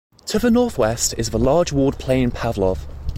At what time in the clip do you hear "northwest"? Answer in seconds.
0.49-1.13